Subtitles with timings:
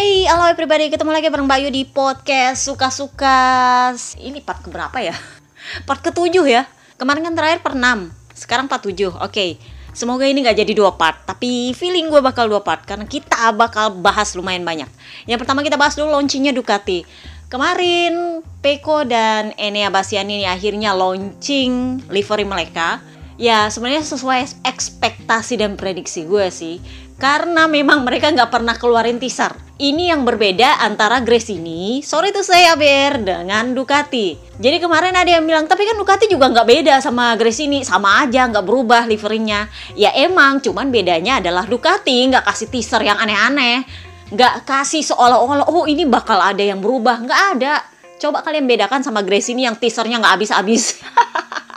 [0.00, 3.92] Hey, halo everybody, ketemu lagi bareng Bayu di podcast Suka-Suka.
[4.16, 5.12] Ini part keberapa ya?
[5.88, 6.64] Part ketujuh ya.
[6.96, 9.60] Kemarin kan terakhir per 6, sekarang part 7 Oke,
[9.92, 14.00] semoga ini gak jadi dua part Tapi feeling gue bakal dua part Karena kita bakal
[14.00, 14.88] bahas lumayan banyak.
[15.28, 17.04] Yang pertama kita bahas dulu launchingnya Ducati.
[17.52, 23.04] Kemarin Peko dan Enea Bastian ini akhirnya launching livery mereka.
[23.36, 26.80] Ya sebenarnya sesuai ekspektasi dan prediksi gue sih
[27.20, 29.52] karena memang mereka nggak pernah keluarin teaser.
[29.80, 34.36] Ini yang berbeda antara Grace ini, sorry tuh saya Ber, dengan Ducati.
[34.60, 38.24] Jadi kemarin ada yang bilang, tapi kan Ducati juga nggak beda sama Grace ini, sama
[38.24, 39.68] aja nggak berubah liverinya.
[39.96, 43.84] Ya emang, cuman bedanya adalah Ducati nggak kasih teaser yang aneh-aneh,
[44.32, 47.80] nggak kasih seolah-olah oh ini bakal ada yang berubah, nggak ada.
[48.20, 51.00] Coba kalian bedakan sama Grace ini yang teasernya nggak habis-habis.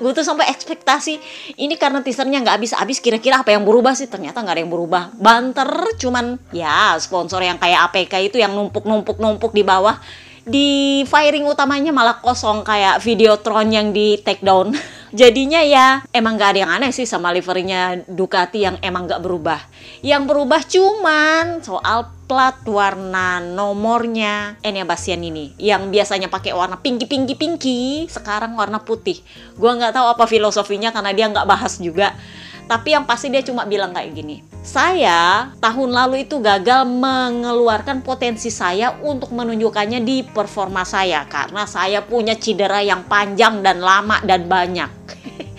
[0.00, 1.20] gue tuh sampai ekspektasi.
[1.58, 4.06] Ini karena teasernya nggak habis-habis kira-kira apa yang berubah sih?
[4.06, 5.02] Ternyata nggak ada yang berubah.
[5.16, 9.98] Banter cuman ya sponsor yang kayak APK itu yang numpuk-numpuk-numpuk di bawah.
[10.44, 14.76] Di firing utamanya malah kosong kayak Videotron yang di take down.
[15.14, 19.62] Jadinya ya emang gak ada yang aneh sih sama liverynya Ducati yang emang gak berubah.
[20.04, 24.58] Yang berubah cuman soal plat warna nomornya.
[24.64, 25.54] Enya Bastian ini.
[25.60, 29.20] Yang biasanya pakai warna pinky pinky pinky sekarang warna putih.
[29.56, 32.16] Gua nggak tahu apa filosofinya karena dia nggak bahas juga.
[32.64, 38.48] Tapi yang pasti dia cuma bilang kayak gini saya tahun lalu itu gagal mengeluarkan potensi
[38.48, 44.48] saya untuk menunjukkannya di performa saya karena saya punya cedera yang panjang dan lama dan
[44.48, 44.88] banyak.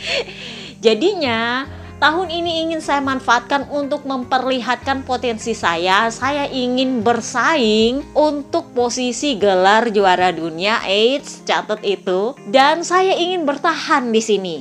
[0.86, 6.08] Jadinya tahun ini ingin saya manfaatkan untuk memperlihatkan potensi saya.
[6.12, 10.84] Saya ingin bersaing untuk posisi gelar juara dunia.
[10.86, 12.36] Eits, catat itu.
[12.50, 14.58] Dan saya ingin bertahan di sini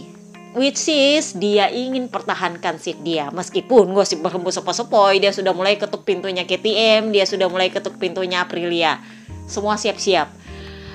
[0.55, 6.07] which is dia ingin pertahankan seat dia meskipun gosip berhembus sepoi-sepoi dia sudah mulai ketuk
[6.07, 9.03] pintunya KTM dia sudah mulai ketuk pintunya Aprilia
[9.51, 10.44] semua siap-siap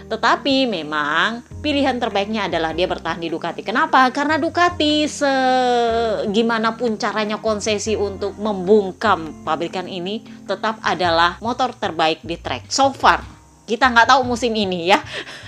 [0.09, 3.61] tetapi memang pilihan terbaiknya adalah dia bertahan di Ducati.
[3.61, 4.09] Kenapa?
[4.09, 12.73] Karena Ducati segimanapun caranya konsesi untuk membungkam pabrikan ini tetap adalah motor terbaik di track.
[12.73, 13.38] So far,
[13.69, 14.97] kita nggak tahu musim ini ya.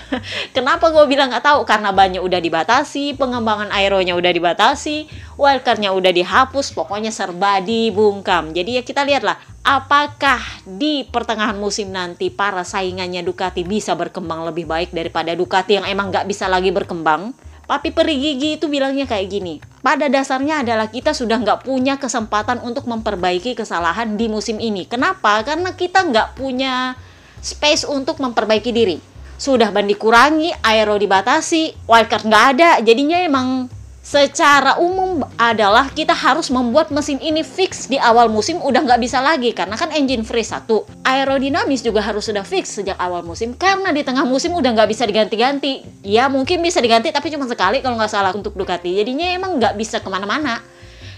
[0.56, 1.66] Kenapa gue bilang nggak tahu?
[1.66, 8.54] Karena banyak udah dibatasi, pengembangan aeronya udah dibatasi, wildcardnya udah dihapus, pokoknya serba dibungkam.
[8.54, 14.70] Jadi ya kita lihatlah, apakah di pertengahan musim nanti para saingannya Ducati bisa berkembang lebih
[14.70, 17.34] baik daripada Ducati yang emang nggak bisa lagi berkembang?
[17.62, 19.62] Papi peri gigi itu bilangnya kayak gini.
[19.80, 24.84] Pada dasarnya adalah kita sudah nggak punya kesempatan untuk memperbaiki kesalahan di musim ini.
[24.84, 25.40] Kenapa?
[25.46, 26.98] Karena kita nggak punya
[27.42, 28.96] space untuk memperbaiki diri.
[29.36, 32.70] Sudah ban dikurangi, aero dibatasi, wildcard nggak ada.
[32.78, 33.66] Jadinya emang
[34.02, 39.18] secara umum adalah kita harus membuat mesin ini fix di awal musim udah nggak bisa
[39.18, 39.50] lagi.
[39.50, 40.86] Karena kan engine free satu.
[41.02, 43.58] Aerodinamis juga harus sudah fix sejak awal musim.
[43.58, 45.82] Karena di tengah musim udah nggak bisa diganti-ganti.
[46.06, 48.94] Ya mungkin bisa diganti tapi cuma sekali kalau nggak salah untuk Ducati.
[48.94, 50.62] Jadinya emang nggak bisa ke mana-mana.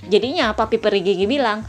[0.09, 1.65] Jadinya Papi Perigigi bilang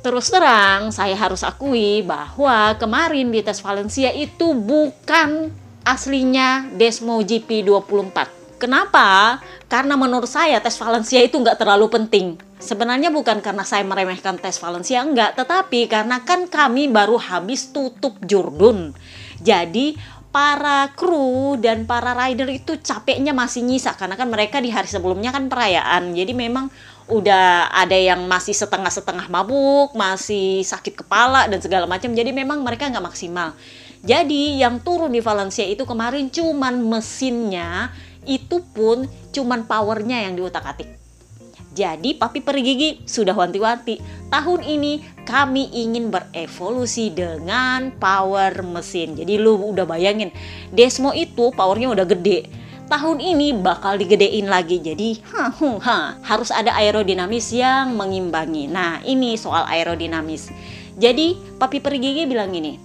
[0.00, 5.52] Terus terang, saya harus akui bahwa kemarin di tes Valencia itu bukan
[5.84, 8.56] aslinya Desmo GP 24.
[8.56, 9.40] Kenapa?
[9.68, 12.40] Karena menurut saya tes Valencia itu nggak terlalu penting.
[12.60, 15.36] Sebenarnya bukan karena saya meremehkan tes Valencia, enggak.
[15.36, 18.96] Tetapi karena kan kami baru habis tutup Jurdun.
[19.40, 19.96] Jadi
[20.30, 25.34] para kru dan para rider itu capeknya masih nyisa karena kan mereka di hari sebelumnya
[25.34, 26.70] kan perayaan jadi memang
[27.10, 32.86] udah ada yang masih setengah-setengah mabuk masih sakit kepala dan segala macam jadi memang mereka
[32.86, 33.52] nggak maksimal
[34.00, 37.90] jadi yang turun di Valencia itu kemarin cuman mesinnya
[38.24, 41.00] itu pun cuman powernya yang diutak-atik
[41.70, 44.02] jadi Papi Perigigi sudah wanti-wanti.
[44.26, 49.14] Tahun ini kami ingin berevolusi dengan power mesin.
[49.14, 50.34] Jadi lu udah bayangin,
[50.74, 52.50] Desmo itu powernya udah gede.
[52.90, 54.82] Tahun ini bakal digedein lagi.
[54.82, 58.66] Jadi ha, ha, harus ada aerodinamis yang mengimbangi.
[58.66, 60.50] Nah ini soal aerodinamis.
[60.98, 62.82] Jadi Papi Perigigi bilang gini,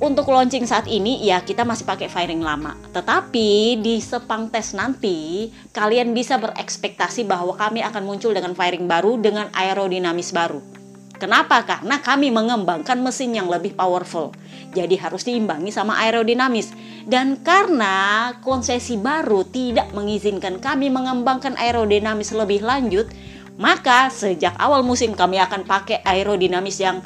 [0.00, 2.72] untuk launching saat ini ya kita masih pakai firing lama.
[2.96, 9.20] Tetapi di sepang tes nanti kalian bisa berekspektasi bahwa kami akan muncul dengan firing baru
[9.20, 10.77] dengan aerodinamis baru.
[11.18, 11.66] Kenapa?
[11.66, 14.30] Karena kami mengembangkan mesin yang lebih powerful.
[14.70, 16.70] Jadi harus diimbangi sama aerodinamis.
[17.02, 23.10] Dan karena konsesi baru tidak mengizinkan kami mengembangkan aerodinamis lebih lanjut,
[23.58, 27.02] maka sejak awal musim kami akan pakai aerodinamis yang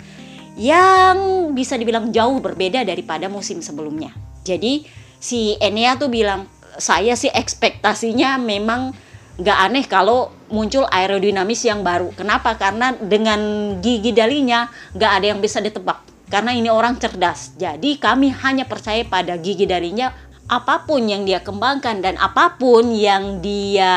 [0.60, 4.12] yang bisa dibilang jauh berbeda daripada musim sebelumnya.
[4.44, 4.84] Jadi
[5.16, 6.44] si Enea tuh bilang
[6.76, 8.92] saya sih ekspektasinya memang
[9.40, 12.12] nggak aneh kalau muncul aerodinamis yang baru.
[12.12, 12.54] Kenapa?
[12.60, 13.40] Karena dengan
[13.80, 16.12] gigi dalinya nggak ada yang bisa ditebak.
[16.32, 17.52] karena ini orang cerdas.
[17.60, 20.16] Jadi kami hanya percaya pada gigi darinya
[20.48, 23.92] apa pun yang dia kembangkan dan apa pun yang dia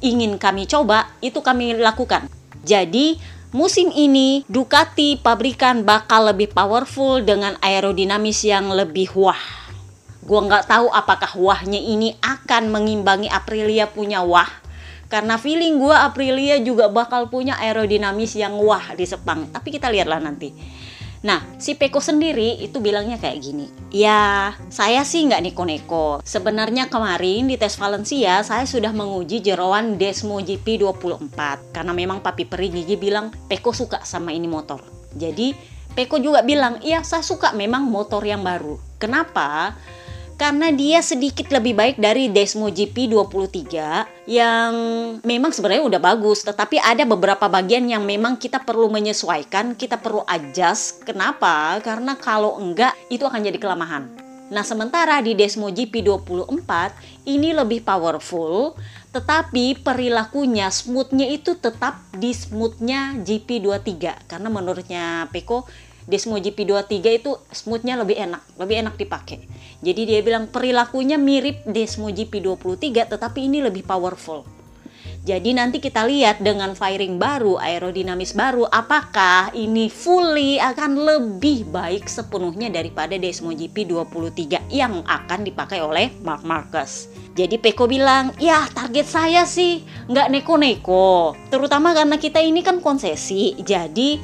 [0.00, 2.24] ingin kami coba itu kami lakukan.
[2.64, 3.20] Jadi
[3.52, 9.44] musim ini Ducati pabrikan bakal lebih powerful dengan aerodinamis yang lebih wah.
[10.24, 14.63] Gua nggak tahu apakah wahnya ini akan mengimbangi Aprilia punya wah
[15.08, 20.20] karena feeling gue Aprilia juga bakal punya aerodinamis yang wah di Sepang tapi kita lihatlah
[20.20, 20.52] nanti
[21.24, 23.64] Nah, si Peko sendiri itu bilangnya kayak gini.
[23.88, 26.20] Ya, saya sih nggak neko-neko.
[26.20, 31.72] Sebenarnya kemarin di tes Valencia, saya sudah menguji jeroan Desmo GP 24.
[31.72, 34.84] Karena memang papi peri gigi bilang, Peko suka sama ini motor.
[35.16, 35.56] Jadi,
[35.96, 38.76] Peko juga bilang, iya saya suka memang motor yang baru.
[39.00, 39.80] Kenapa?
[40.34, 44.72] Karena dia sedikit lebih baik dari Desmo GP 23 yang
[45.22, 50.26] memang sebenarnya udah bagus tetapi ada beberapa bagian yang memang kita perlu menyesuaikan kita perlu
[50.26, 51.06] adjust.
[51.06, 51.78] Kenapa?
[51.80, 54.24] Karena kalau enggak itu akan jadi kelemahan.
[54.52, 58.76] Nah, sementara di Desmo GP 24 ini lebih powerful,
[59.14, 65.64] tetapi perilakunya smoothnya itu tetap di smoothnya GP 23 karena menurutnya Peko
[66.04, 69.44] Desmo GP23 itu smoothnya lebih enak, lebih enak dipakai.
[69.80, 74.44] Jadi dia bilang perilakunya mirip Desmo GP23 tetapi ini lebih powerful.
[75.24, 82.04] Jadi nanti kita lihat dengan firing baru, aerodinamis baru, apakah ini fully akan lebih baik
[82.04, 87.08] sepenuhnya daripada Desmo GP23 yang akan dipakai oleh Mark Marcus.
[87.32, 89.80] Jadi Peko bilang, ya target saya sih
[90.12, 91.32] nggak neko-neko.
[91.48, 94.20] Terutama karena kita ini kan konsesi, jadi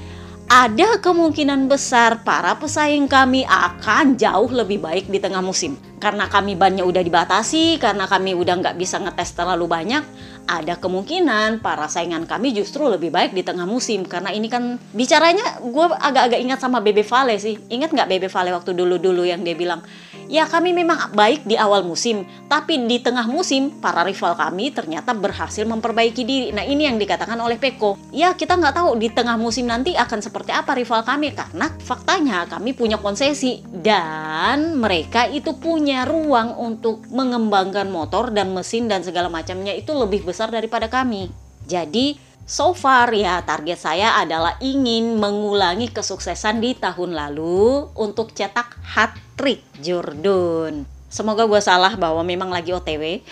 [0.51, 5.79] ada kemungkinan besar para pesaing kami akan jauh lebih baik di tengah musim.
[6.01, 10.01] Karena kami bannya udah dibatasi, karena kami udah nggak bisa ngetes terlalu banyak,
[10.49, 14.09] ada kemungkinan para saingan kami justru lebih baik di tengah musim.
[14.09, 17.61] Karena ini kan bicaranya gue agak-agak ingat sama Bebe Vale sih.
[17.69, 19.85] Ingat nggak Bebe Vale waktu dulu-dulu yang dia bilang,
[20.31, 25.11] Ya kami memang baik di awal musim, tapi di tengah musim para rival kami ternyata
[25.11, 26.49] berhasil memperbaiki diri.
[26.55, 27.99] Nah ini yang dikatakan oleh Peko.
[28.15, 32.47] Ya kita nggak tahu di tengah musim nanti akan seperti apa rival kami karena faktanya
[32.47, 39.27] kami punya konsesi dan mereka itu punya ruang untuk mengembangkan motor dan mesin dan segala
[39.27, 41.31] macamnya itu lebih besar daripada kami.
[41.67, 48.75] Jadi So far ya target saya adalah ingin mengulangi kesuksesan di tahun lalu untuk cetak
[48.83, 50.83] hat trick Jordan.
[51.07, 53.23] Semoga gue salah bahwa memang lagi OTW.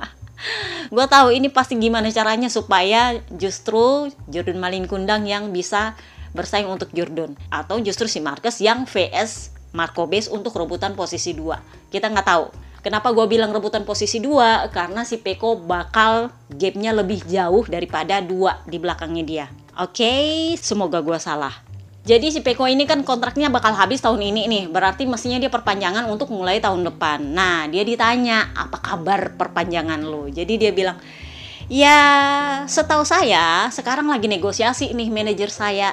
[0.96, 5.92] gue tahu ini pasti gimana caranya supaya justru Jordan Malin Kundang yang bisa
[6.32, 11.90] bersaing untuk Jordan atau justru si Marcus yang VS Marco Base untuk rebutan posisi 2.
[11.92, 12.46] Kita nggak tahu
[12.80, 14.64] Kenapa gue bilang rebutan posisi dua?
[14.72, 19.46] Karena si Peko bakal gapnya lebih jauh daripada dua di belakangnya dia.
[19.76, 20.24] Oke, okay,
[20.56, 21.52] semoga gue salah.
[22.08, 24.64] Jadi si Peko ini kan kontraknya bakal habis tahun ini nih.
[24.72, 27.20] Berarti mestinya dia perpanjangan untuk mulai tahun depan.
[27.20, 30.32] Nah, dia ditanya, apa kabar perpanjangan lo?
[30.32, 30.96] Jadi dia bilang,
[31.68, 32.00] ya
[32.64, 35.92] setahu saya sekarang lagi negosiasi nih manajer saya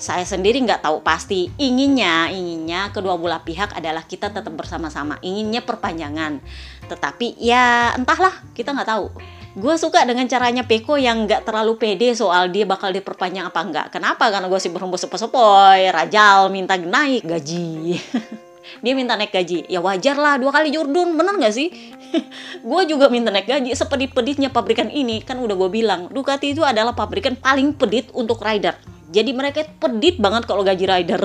[0.00, 1.52] saya sendiri nggak tahu pasti.
[1.60, 5.20] Inginnya inginnya kedua belah pihak adalah kita tetap bersama-sama.
[5.20, 6.40] Inginnya perpanjangan.
[6.88, 9.12] Tetapi ya entahlah kita nggak tahu.
[9.60, 13.86] Gue suka dengan caranya Peko yang nggak terlalu pede soal dia bakal diperpanjang apa enggak
[13.92, 14.32] kenapa?
[14.32, 18.00] Karena gue sih berhembus sepoi-sepoi rajal minta naik gaji.
[18.86, 19.68] Dia minta naik gaji.
[19.68, 21.68] Ya wajar lah dua kali Jordan bener nggak sih
[22.70, 26.92] gue juga minta naik gaji sepedit-peditnya pabrikan ini kan udah gue bilang Ducati itu adalah
[26.92, 28.76] pabrikan paling pedit untuk rider
[29.10, 31.18] jadi mereka pedit banget kalau gaji rider.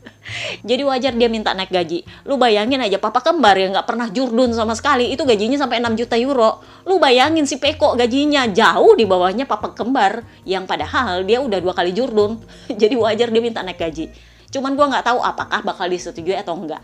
[0.68, 2.08] Jadi wajar dia minta naik gaji.
[2.24, 5.92] Lu bayangin aja papa kembar yang nggak pernah jurdun sama sekali itu gajinya sampai 6
[5.92, 6.64] juta euro.
[6.88, 11.76] Lu bayangin si Peko gajinya jauh di bawahnya papa kembar yang padahal dia udah dua
[11.76, 12.40] kali jurdun.
[12.80, 14.08] Jadi wajar dia minta naik gaji.
[14.48, 16.80] Cuman gua nggak tahu apakah bakal disetujui atau enggak.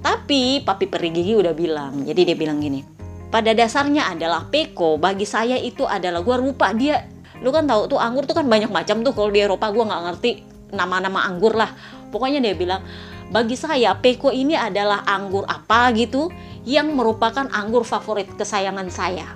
[0.00, 2.04] Tapi papi peri gigi udah bilang.
[2.04, 2.84] Jadi dia bilang gini.
[3.26, 8.00] Pada dasarnya adalah Peko bagi saya itu adalah gua lupa dia lu kan tahu tuh
[8.00, 10.30] anggur tuh kan banyak macam tuh kalau di Eropa gue nggak ngerti
[10.72, 11.68] nama-nama anggur lah
[12.08, 12.80] pokoknya dia bilang
[13.28, 16.30] bagi saya Peko ini adalah anggur apa gitu
[16.64, 19.26] yang merupakan anggur favorit kesayangan saya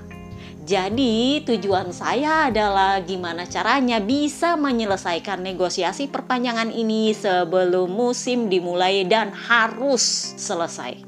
[0.60, 9.32] jadi tujuan saya adalah gimana caranya bisa menyelesaikan negosiasi perpanjangan ini sebelum musim dimulai dan
[9.32, 10.04] harus
[10.36, 11.00] selesai.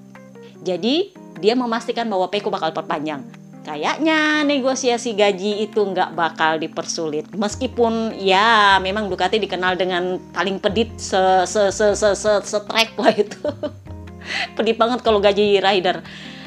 [0.64, 3.28] Jadi dia memastikan bahwa Peko bakal perpanjang.
[3.62, 7.28] Kayaknya negosiasi gaji itu nggak bakal dipersulit.
[7.36, 12.96] Meskipun ya memang Ducati dikenal dengan paling pedit se se se se se, se track
[12.96, 13.44] lah itu.
[14.56, 16.00] Pedit banget kalau gaji rider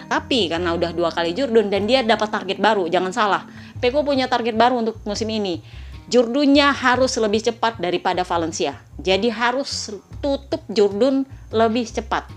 [0.08, 3.44] tapi karena udah dua kali Jordan dan dia dapat target baru jangan salah
[3.76, 5.60] Peko punya target baru untuk musim ini
[6.06, 8.78] Jurdunnya harus lebih cepat daripada Valencia.
[9.02, 9.90] Jadi harus
[10.22, 12.30] tutup Jurdun lebih cepat.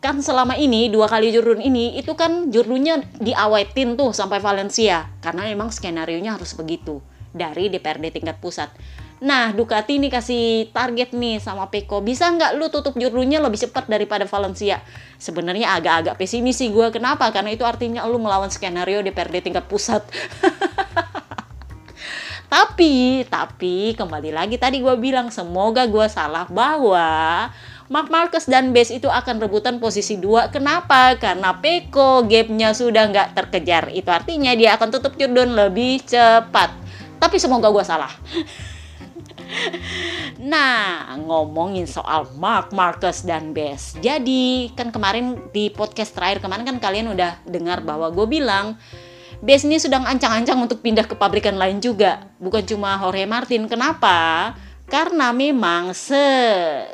[0.00, 5.44] Kan selama ini dua kali Jurdun ini itu kan Jurdunnya diawetin tuh sampai Valencia karena
[5.52, 7.04] memang skenario nya harus begitu
[7.36, 8.72] dari DPRD tingkat pusat.
[9.20, 12.00] Nah, Ducati ini kasih target nih sama Peko.
[12.00, 14.80] Bisa nggak lu tutup Jurdunnya lebih cepat daripada Valencia?
[15.20, 16.88] Sebenarnya agak-agak pesimis sih gue.
[16.88, 17.28] Kenapa?
[17.28, 20.00] Karena itu artinya lu melawan skenario DPRD tingkat pusat.
[22.50, 27.46] Tapi, tapi kembali lagi tadi gue bilang semoga gue salah bahwa
[27.86, 30.50] Mark Marcus dan Base itu akan rebutan posisi dua.
[30.50, 31.14] Kenapa?
[31.14, 33.94] Karena Peko gapnya sudah nggak terkejar.
[33.94, 36.74] Itu artinya dia akan tutup Jordan lebih cepat.
[37.22, 38.10] Tapi semoga gue salah.
[40.40, 43.92] Nah, ngomongin soal Mark Marcus dan Base.
[44.00, 48.80] Jadi, kan kemarin di podcast terakhir kemarin kan kalian udah dengar bahwa gue bilang
[49.40, 52.28] Base ini sedang ancang-ancang untuk pindah ke pabrikan lain juga.
[52.36, 53.68] Bukan cuma Jorge Martin.
[53.68, 54.52] Kenapa?
[54.84, 56.20] Karena memang se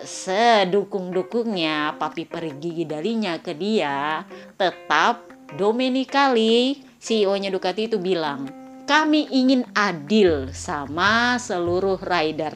[0.04, 4.22] sedukung-dukungnya papi peri gigi dalinya ke dia,
[4.54, 12.54] tetap Domenicali, CEO-nya Ducati itu bilang, kami ingin adil sama seluruh rider.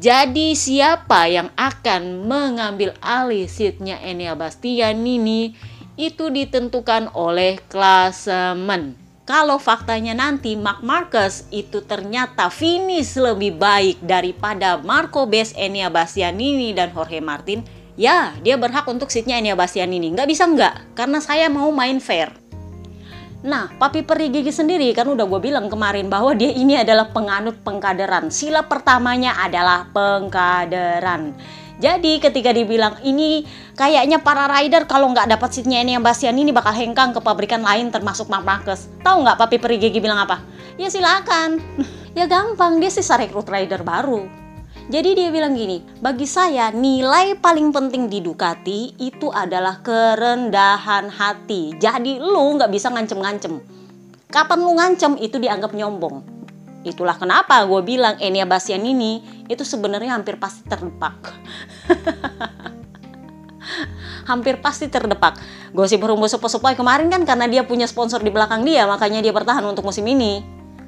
[0.00, 5.52] Jadi siapa yang akan mengambil alih seatnya Enea Bastian ini
[6.00, 14.80] itu ditentukan oleh klasemen kalau faktanya nanti Mark Marcus itu ternyata finish lebih baik daripada
[14.80, 17.60] Marco Bes, Enia Bastianini dan Jorge Martin,
[17.92, 20.16] ya dia berhak untuk seatnya Enia Bastianini.
[20.16, 22.47] Nggak bisa nggak, karena saya mau main fair.
[23.38, 27.62] Nah, Papi Peri Gigi sendiri kan udah gue bilang kemarin bahwa dia ini adalah penganut
[27.62, 28.34] pengkaderan.
[28.34, 31.38] Sila pertamanya adalah pengkaderan.
[31.78, 33.46] Jadi ketika dibilang ini
[33.78, 37.62] kayaknya para rider kalau nggak dapat seatnya ini yang Bastian ini bakal hengkang ke pabrikan
[37.62, 38.90] lain termasuk Marcus.
[39.06, 40.42] Tahu nggak Papi Perigi bilang apa?
[40.74, 41.62] Ya silakan.
[42.18, 44.47] ya gampang dia sisa rekrut rider baru.
[44.88, 51.76] Jadi dia bilang gini, bagi saya nilai paling penting di Ducati itu adalah kerendahan hati.
[51.76, 53.60] Jadi lu nggak bisa ngancem-ngancem.
[54.32, 56.24] Kapan lu ngancem itu dianggap nyombong.
[56.88, 59.20] Itulah kenapa gue bilang Enia Bastian ini
[59.52, 61.36] itu sebenarnya hampir pasti terdepak.
[64.32, 65.36] hampir pasti terdepak.
[65.76, 69.68] Gosip rumbu sepo-sepoi kemarin kan karena dia punya sponsor di belakang dia, makanya dia bertahan
[69.68, 70.40] untuk musim ini.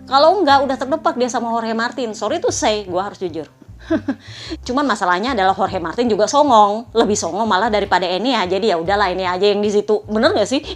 [0.09, 2.16] Kalau enggak, udah terdepak dia sama Jorge Martin.
[2.16, 3.59] Sorry tuh say, gue harus jujur.
[4.66, 8.47] Cuman masalahnya adalah Jorge Martin juga songong, lebih songong malah daripada Enia.
[8.47, 10.02] Jadi ya udahlah ini aja yang di situ.
[10.06, 10.62] Bener gak sih?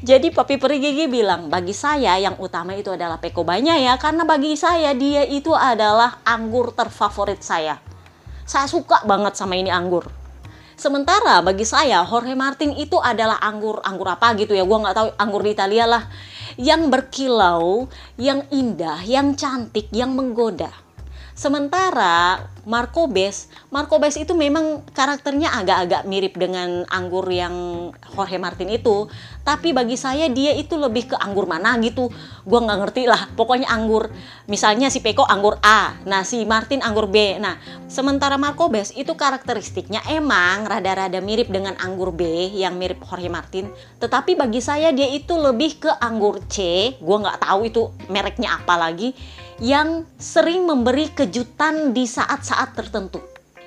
[0.00, 4.96] Jadi Papi Perigi bilang, bagi saya yang utama itu adalah Pekobanya ya, karena bagi saya
[4.96, 7.76] dia itu adalah anggur terfavorit saya.
[8.48, 10.08] Saya suka banget sama ini anggur.
[10.80, 15.08] Sementara bagi saya Jorge Martin itu adalah anggur anggur apa gitu ya, gue nggak tahu
[15.20, 16.08] anggur di Italia lah,
[16.60, 17.88] yang berkilau,
[18.20, 20.68] yang indah, yang cantik, yang menggoda.
[21.32, 28.68] Sementara Marco Bes, Marco Bes itu memang karakternya agak-agak mirip dengan anggur yang Jorge Martin
[28.68, 29.08] itu,
[29.40, 32.12] tapi bagi saya dia itu lebih ke anggur mana gitu.
[32.44, 34.12] Gua nggak ngerti lah, pokoknya anggur.
[34.44, 37.40] Misalnya si Peko anggur A, nah si Martin anggur B.
[37.40, 37.56] Nah,
[37.88, 43.72] sementara Marco Bes itu karakteristiknya emang rada-rada mirip dengan anggur B yang mirip Jorge Martin,
[43.96, 46.92] tetapi bagi saya dia itu lebih ke anggur C.
[47.00, 49.16] Gua nggak tahu itu mereknya apa lagi
[49.60, 53.20] yang sering memberi kejutan di saat-saat tertentu.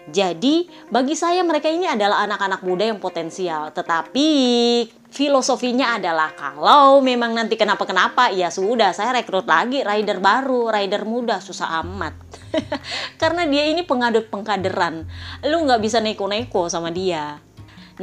[0.04, 4.28] Jadi, bagi saya mereka ini adalah anak-anak muda yang potensial, tetapi
[5.08, 11.40] filosofinya adalah kalau memang nanti kenapa-kenapa, ya sudah saya rekrut lagi rider baru, rider muda,
[11.40, 12.20] susah amat.
[13.22, 15.08] Karena dia ini pengadut pengkaderan,
[15.48, 17.40] lu nggak bisa neko-neko sama dia.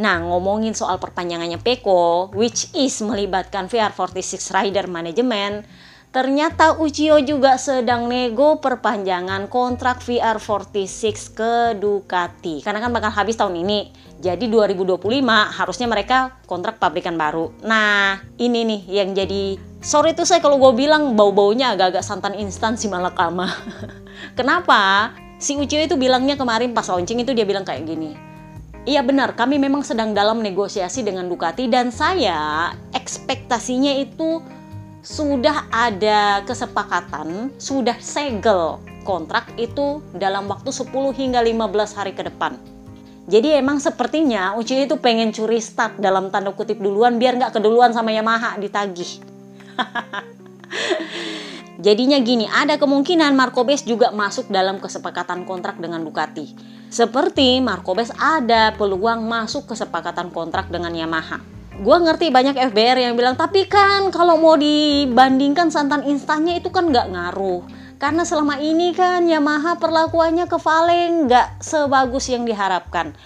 [0.00, 5.68] Nah, ngomongin soal perpanjangannya Peko, which is melibatkan VR46 Rider Management,
[6.10, 12.58] Ternyata Uchiyo juga sedang nego perpanjangan kontrak VR46 ke Ducati.
[12.66, 13.94] Karena kan bakal habis tahun ini.
[14.18, 14.98] Jadi 2025
[15.54, 17.54] harusnya mereka kontrak pabrikan baru.
[17.62, 22.74] Nah, ini nih yang jadi sorry tuh saya kalau gue bilang bau-baunya agak-agak santan instan
[22.74, 23.46] si malakama.
[24.38, 25.14] Kenapa?
[25.38, 28.18] Si Uchiyo itu bilangnya kemarin pas launching itu dia bilang kayak gini.
[28.82, 34.42] Iya benar, kami memang sedang dalam negosiasi dengan Ducati dan saya ekspektasinya itu
[35.00, 42.56] sudah ada kesepakatan, sudah segel kontrak itu dalam waktu 10 hingga 15 hari ke depan.
[43.30, 47.94] Jadi emang sepertinya Uci itu pengen curi start dalam tanda kutip duluan biar nggak keduluan
[47.94, 49.22] sama Yamaha ditagih.
[51.80, 56.52] Jadinya gini, ada kemungkinan Marco Bes juga masuk dalam kesepakatan kontrak dengan Ducati.
[56.92, 61.59] Seperti Marco Bes ada peluang masuk kesepakatan kontrak dengan Yamaha.
[61.80, 66.92] Gue ngerti banyak FBR yang bilang tapi kan kalau mau dibandingkan santan instannya itu kan
[66.92, 67.64] nggak ngaruh.
[67.96, 73.16] Karena selama ini kan Yamaha perlakuannya ke Vale nggak sebagus yang diharapkan.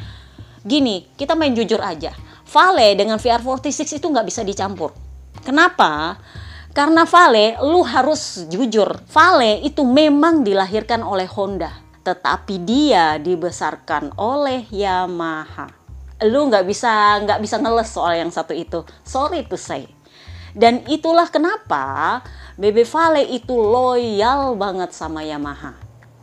[0.63, 2.15] Gini kita main jujur aja.
[2.47, 4.95] Vale dengan VR46 itu nggak bisa dicampur.
[5.43, 6.23] Kenapa?
[6.71, 14.69] Karena Vale lu harus jujur Vale itu memang dilahirkan oleh Honda tetapi dia dibesarkan oleh
[14.69, 15.84] Yamaha
[16.23, 18.87] lu nggak bisa nggak bisa ngeles soal yang satu itu.
[19.03, 19.91] Sorry to say.
[20.55, 22.23] Dan itulah kenapa
[22.55, 25.75] BB Vale itu loyal banget sama Yamaha.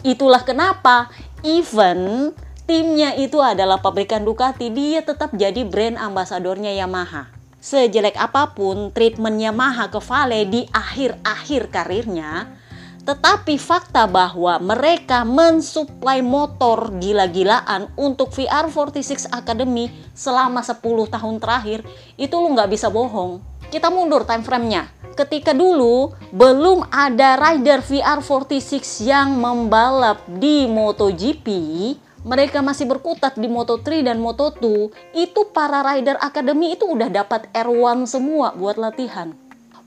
[0.02, 1.12] Itulah kenapa
[1.44, 2.32] even
[2.64, 7.28] timnya itu adalah pabrikan Ducati dia tetap jadi brand ambasadornya Yamaha.
[7.62, 12.50] Sejelek apa pun treatment Yamaha ke Vale di akhir-akhir karirnya
[13.02, 20.78] tetapi fakta bahwa mereka mensuplai motor gila-gilaan untuk VR46 Academy selama 10
[21.10, 21.82] tahun terakhir,
[22.22, 23.42] itu lu nggak bisa bohong.
[23.74, 24.86] Kita mundur time frame-nya.
[25.18, 31.48] Ketika dulu belum ada rider VR46 yang membalap di MotoGP,
[32.22, 38.06] mereka masih berkutat di Moto3 dan Moto2, itu para rider Academy itu udah dapat R1
[38.06, 39.34] semua buat latihan.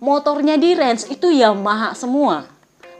[0.02, 2.53] Motornya di range itu Yamaha semua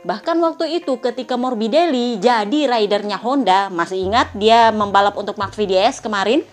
[0.05, 5.97] Bahkan waktu itu ketika Morbidelli jadi ridernya Honda, masih ingat dia membalap untuk Mark VDS
[5.97, 6.45] kemarin?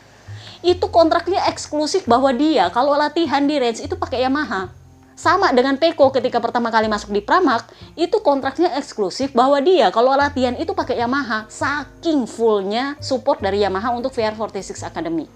[0.64, 4.72] Itu kontraknya eksklusif bahwa dia kalau latihan di range itu pakai Yamaha.
[5.12, 10.16] Sama dengan Peko ketika pertama kali masuk di Pramac, itu kontraknya eksklusif bahwa dia kalau
[10.16, 11.44] latihan itu pakai Yamaha.
[11.52, 15.28] Saking fullnya support dari Yamaha untuk VR46 Academy.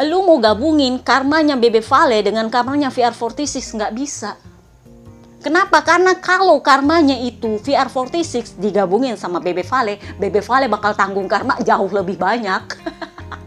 [0.00, 4.53] Lu mau gabungin karmanya Bebe Vale dengan karmanya VR46 nggak bisa
[5.44, 5.84] Kenapa?
[5.84, 11.92] Karena kalau karmanya itu VR46 digabungin sama BB Vale, BB Vale bakal tanggung karma jauh
[11.92, 12.64] lebih banyak.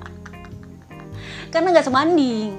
[1.52, 2.54] Karena nggak sebanding.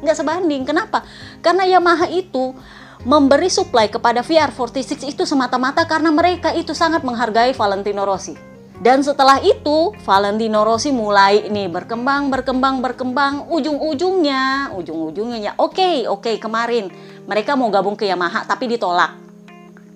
[0.00, 0.62] Nggak sebanding.
[0.64, 1.04] Kenapa?
[1.44, 2.56] Karena Yamaha itu
[3.04, 8.47] memberi supply kepada VR46 itu semata-mata karena mereka itu sangat menghargai Valentino Rossi.
[8.78, 13.50] Dan setelah itu, Valentino Rossi mulai nih berkembang, berkembang, berkembang.
[13.50, 16.86] Ujung-ujungnya, ujung-ujungnya, oke, okay, oke okay, kemarin
[17.26, 19.18] mereka mau gabung ke Yamaha tapi ditolak.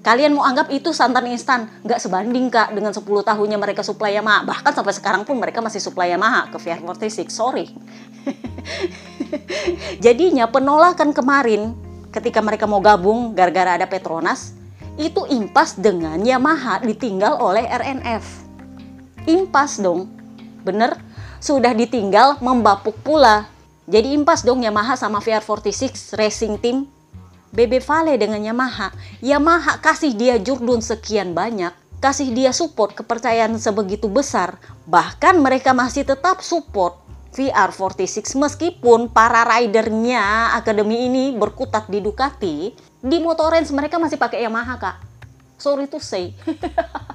[0.02, 1.70] Kalian mau anggap itu santan instan?
[1.86, 4.42] Nggak sebanding kak dengan 10 tahunnya mereka supply Yamaha.
[4.50, 7.70] Bahkan sampai sekarang pun mereka masih supply Yamaha ke VR46, sorry.
[10.04, 11.78] Jadinya penolakan kemarin
[12.10, 14.58] ketika mereka mau gabung gara-gara ada Petronas,
[14.98, 18.41] itu impas dengan Yamaha ditinggal oleh RNF.
[19.22, 20.10] Impas dong,
[20.66, 20.98] bener?
[21.38, 23.46] Sudah ditinggal membapuk pula.
[23.86, 26.90] Jadi impas dong Yamaha sama VR46 Racing Team
[27.54, 28.90] BB Vale dengan Yamaha,
[29.22, 34.56] Yamaha kasih dia jurdun sekian banyak, kasih dia support kepercayaan sebegitu besar,
[34.88, 36.96] bahkan mereka masih tetap support
[37.36, 42.72] VR46 meskipun para ridernya akademi ini berkutat di Ducati,
[43.04, 44.96] di Motorens mereka masih pakai Yamaha kak.
[45.60, 46.32] Sorry to say.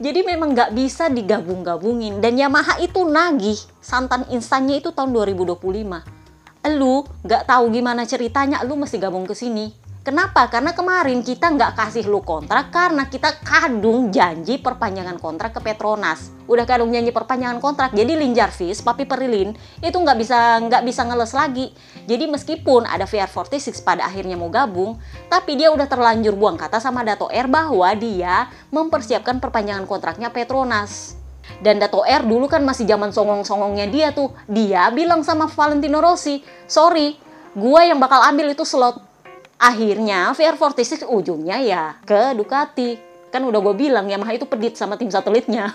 [0.00, 6.24] Jadi memang nggak bisa digabung-gabungin dan Yamaha itu nagih santan instannya itu tahun 2025
[6.72, 9.83] lu nggak tahu gimana ceritanya, lu mesti gabung ke sini.
[10.04, 10.52] Kenapa?
[10.52, 16.28] Karena kemarin kita nggak kasih lu kontrak karena kita kadung janji perpanjangan kontrak ke Petronas.
[16.44, 21.08] Udah kadung janji perpanjangan kontrak, jadi Lin Jarvis, Papi Perilin itu nggak bisa nggak bisa
[21.08, 21.72] ngeles lagi.
[22.04, 25.00] Jadi meskipun ada VR46 pada akhirnya mau gabung,
[25.32, 31.16] tapi dia udah terlanjur buang kata sama Dato Air bahwa dia mempersiapkan perpanjangan kontraknya Petronas.
[31.64, 34.36] Dan Dato R dulu kan masih zaman songong-songongnya dia tuh.
[34.52, 37.16] Dia bilang sama Valentino Rossi, sorry,
[37.56, 39.13] gue yang bakal ambil itu slot.
[39.58, 42.98] Akhirnya VR46 ujungnya ya ke Ducati.
[43.30, 45.74] Kan udah gue bilang Yamaha itu pedit sama tim satelitnya.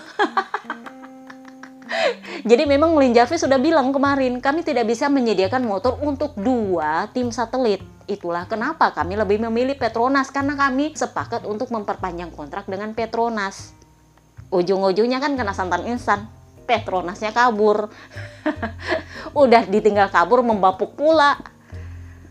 [2.50, 7.28] Jadi memang Lin Jarvis sudah bilang kemarin, kami tidak bisa menyediakan motor untuk dua tim
[7.28, 7.84] satelit.
[8.08, 13.80] Itulah kenapa kami lebih memilih Petronas karena kami sepakat untuk memperpanjang kontrak dengan Petronas
[14.50, 16.26] ujung-ujungnya kan kena santan instan
[16.66, 17.90] Petronasnya kabur
[19.42, 21.38] udah ditinggal kabur membapuk pula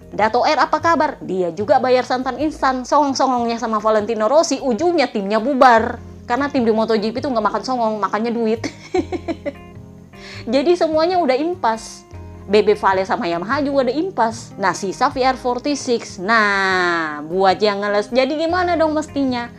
[0.10, 1.22] Dato R apa kabar?
[1.22, 6.74] Dia juga bayar santan instan songong-songongnya sama Valentino Rossi ujungnya timnya bubar karena tim di
[6.74, 8.62] MotoGP itu nggak makan songong makannya duit
[10.54, 12.06] jadi semuanya udah impas
[12.46, 14.58] BB Vale sama Yamaha juga ada impas.
[14.58, 16.18] Nah, sisa VR46.
[16.18, 19.54] Nah, buat yang ngeles, jadi gimana dong mestinya?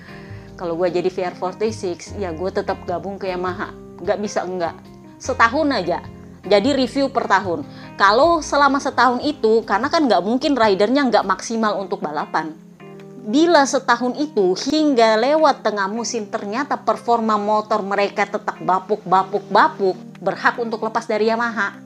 [0.60, 3.72] kalau gue jadi VR46 ya gue tetap gabung ke Yamaha
[4.04, 4.76] nggak bisa enggak
[5.16, 6.04] setahun aja
[6.44, 7.64] jadi review per tahun
[8.00, 12.56] kalau selama setahun itu karena kan nggak mungkin ridernya nggak maksimal untuk balapan
[13.28, 20.00] bila setahun itu hingga lewat tengah musim ternyata performa motor mereka tetap bapuk bapuk bapuk
[20.16, 21.76] berhak untuk lepas dari Yamaha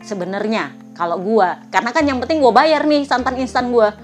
[0.00, 3.94] sebenarnya Kalau gua, karena kan yang penting gua bayar nih santan instan gua.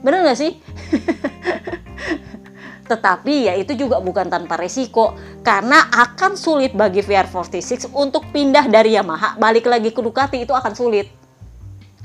[0.00, 0.56] Bener nggak sih?
[2.88, 5.12] Tetapi ya itu juga bukan tanpa resiko
[5.44, 10.72] karena akan sulit bagi VR46 untuk pindah dari Yamaha balik lagi ke Ducati itu akan
[10.72, 11.12] sulit.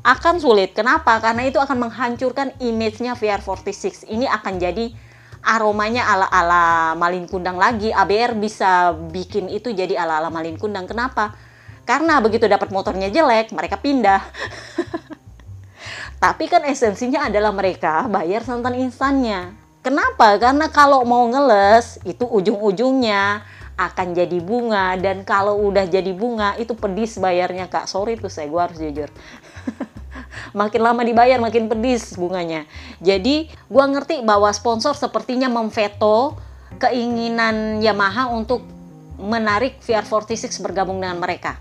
[0.03, 0.75] Akan sulit.
[0.75, 1.15] Kenapa?
[1.23, 4.11] Karena itu akan menghancurkan image-nya VR46.
[4.11, 4.91] Ini akan jadi
[5.43, 7.95] aromanya ala-ala malin kundang lagi.
[7.95, 10.91] ABR bisa bikin itu jadi ala-ala malin kundang.
[10.91, 11.31] Kenapa?
[11.87, 14.23] Karena begitu dapat motornya jelek, mereka pindah.
[16.23, 19.62] Tapi kan esensinya adalah mereka bayar santan instannya.
[19.83, 20.39] Kenapa?
[20.39, 23.43] Karena kalau mau ngeles itu ujung-ujungnya
[23.75, 27.91] akan jadi bunga dan kalau udah jadi bunga itu pedis bayarnya kak.
[27.91, 29.11] Sorry tuh saya, gue harus jujur.
[30.59, 32.63] makin lama dibayar makin pedis bunganya.
[33.03, 36.39] Jadi gue ngerti bahwa sponsor sepertinya memveto
[36.79, 38.63] keinginan Yamaha untuk
[39.19, 41.59] menarik VR46 bergabung dengan mereka.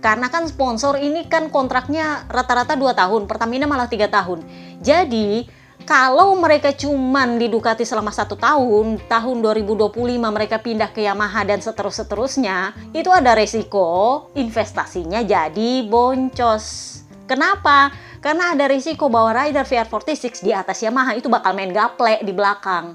[0.00, 4.40] Karena kan sponsor ini kan kontraknya rata-rata 2 tahun, Pertamina malah tiga tahun.
[4.80, 5.44] Jadi
[5.90, 9.90] kalau mereka cuman di Ducati selama satu tahun, tahun 2025
[10.22, 16.94] mereka pindah ke Yamaha dan seterus-seterusnya, itu ada resiko investasinya jadi boncos.
[17.26, 17.90] Kenapa?
[18.22, 22.94] Karena ada risiko bahwa rider VR46 di atas Yamaha itu bakal main gaple di belakang.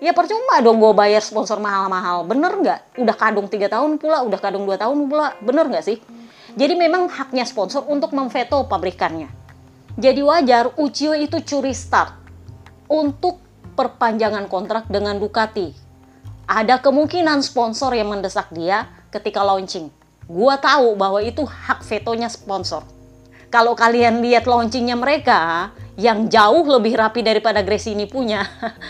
[0.00, 2.24] Ya percuma dong gue bayar sponsor mahal-mahal.
[2.24, 2.80] Bener nggak?
[2.96, 5.36] Udah kadung 3 tahun pula, udah kadung 2 tahun pula.
[5.44, 6.00] Bener nggak sih?
[6.56, 9.45] Jadi memang haknya sponsor untuk memveto pabrikannya.
[9.96, 12.12] Jadi wajar Uchiyo itu curi start
[12.84, 13.40] untuk
[13.72, 15.72] perpanjangan kontrak dengan Ducati.
[16.44, 19.88] Ada kemungkinan sponsor yang mendesak dia ketika launching.
[20.28, 22.84] Gua tahu bahwa itu hak vetonya sponsor.
[23.48, 28.44] Kalau kalian lihat launchingnya mereka, yang jauh lebih rapi daripada Grace ini punya,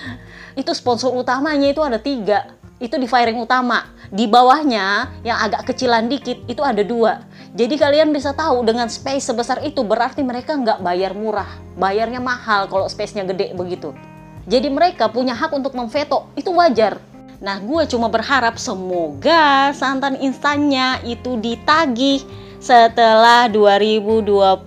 [0.60, 2.50] itu sponsor utamanya itu ada tiga.
[2.82, 3.94] Itu di firing utama.
[4.10, 7.22] Di bawahnya yang agak kecilan dikit itu ada dua
[7.56, 11.48] jadi kalian bisa tahu dengan space sebesar itu berarti mereka nggak bayar murah.
[11.80, 13.96] Bayarnya mahal kalau space-nya gede begitu.
[14.44, 17.00] Jadi mereka punya hak untuk memveto, itu wajar.
[17.40, 22.20] Nah gue cuma berharap semoga santan instannya itu ditagih
[22.60, 24.60] setelah 2025.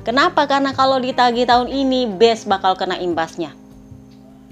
[0.00, 0.48] Kenapa?
[0.48, 3.52] Karena kalau ditagih tahun ini, best bakal kena imbasnya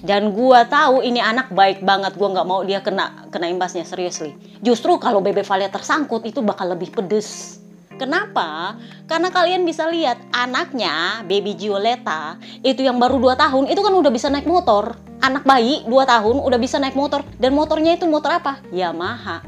[0.03, 4.35] dan gua tahu ini anak baik banget gua nggak mau dia kena kena imbasnya seriously
[4.63, 7.59] justru kalau bebe Valia tersangkut itu bakal lebih pedes
[7.99, 8.79] Kenapa?
[9.11, 14.13] Karena kalian bisa lihat anaknya, baby Gioletta, itu yang baru 2 tahun, itu kan udah
[14.15, 14.95] bisa naik motor.
[15.19, 17.27] Anak bayi 2 tahun udah bisa naik motor.
[17.43, 18.63] Dan motornya itu motor apa?
[18.71, 19.43] Yamaha.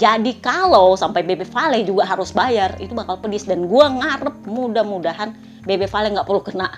[0.00, 3.44] Jadi kalau sampai Bebe Vale juga harus bayar, itu bakal pedis.
[3.44, 5.36] Dan gua ngarep mudah-mudahan
[5.68, 6.72] Bebe Vale nggak perlu kena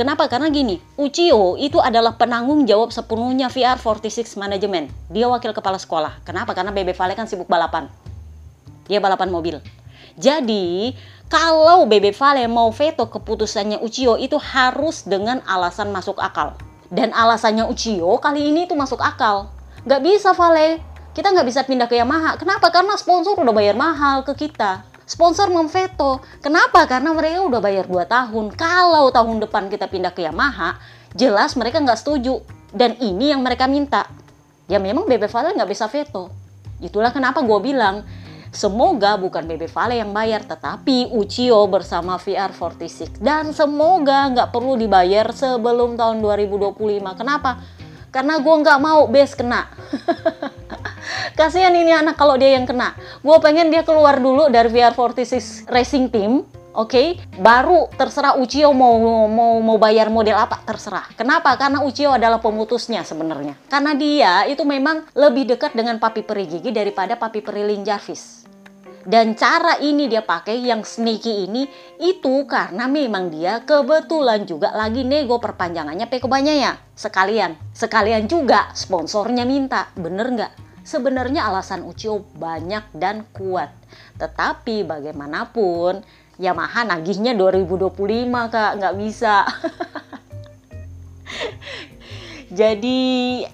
[0.00, 0.32] Kenapa?
[0.32, 4.88] Karena gini, Uchiyo itu adalah penanggung jawab sepenuhnya VR46 Management.
[5.12, 6.24] Dia wakil kepala sekolah.
[6.24, 6.56] Kenapa?
[6.56, 7.84] Karena Bebe Vale kan sibuk balapan.
[8.88, 9.60] Dia balapan mobil.
[10.16, 10.96] Jadi,
[11.28, 16.56] kalau Bebe Vale mau veto keputusannya Uchiyo itu harus dengan alasan masuk akal.
[16.88, 19.52] Dan alasannya Uchiyo kali ini itu masuk akal.
[19.84, 20.80] Gak bisa Vale,
[21.12, 22.40] kita nggak bisa pindah ke Yamaha.
[22.40, 22.72] Kenapa?
[22.72, 26.22] Karena sponsor udah bayar mahal ke kita sponsor memveto.
[26.38, 26.86] Kenapa?
[26.86, 28.54] Karena mereka udah bayar 2 tahun.
[28.54, 30.78] Kalau tahun depan kita pindah ke Yamaha,
[31.18, 32.38] jelas mereka nggak setuju.
[32.70, 34.06] Dan ini yang mereka minta.
[34.70, 36.30] Ya memang Bebe Vale nggak bisa veto.
[36.78, 38.06] Itulah kenapa gue bilang,
[38.50, 43.22] Semoga bukan Bebe Vale yang bayar, tetapi Uchiyo bersama VR46.
[43.22, 46.74] Dan semoga nggak perlu dibayar sebelum tahun 2025.
[47.14, 47.62] Kenapa?
[48.10, 49.70] Karena gue nggak mau base kena.
[51.38, 52.94] Kasihan ini anak kalau dia yang kena.
[53.22, 56.42] Gue pengen dia keluar dulu dari VR46 Racing Team,
[56.74, 56.90] oke?
[56.90, 57.22] Okay?
[57.38, 58.98] Baru terserah Uchiyo mau
[59.30, 61.06] mau mau bayar model apa terserah.
[61.14, 61.54] Kenapa?
[61.54, 63.54] Karena Uchiyo adalah pemutusnya sebenarnya.
[63.70, 68.39] Karena dia itu memang lebih dekat dengan Papi Peri Gigi daripada Papi Peri Lin Jarvis.
[69.00, 71.64] Dan cara ini dia pakai yang sneaky ini
[71.96, 76.72] itu karena memang dia kebetulan juga lagi nego perpanjangannya Pekobanya ya.
[76.92, 79.88] Sekalian, sekalian juga sponsornya minta.
[79.96, 80.52] Bener nggak?
[80.84, 83.72] Sebenarnya alasan Uchiyo banyak dan kuat.
[84.20, 86.04] Tetapi bagaimanapun
[86.40, 87.92] Yamaha nagihnya 2025
[88.52, 89.44] kak, nggak bisa.
[92.50, 92.98] Jadi